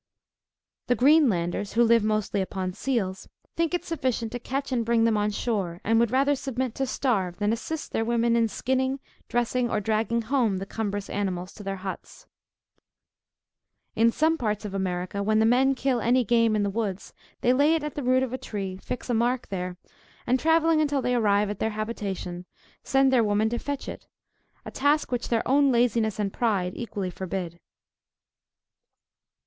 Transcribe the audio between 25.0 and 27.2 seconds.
which their own laziness and pride equally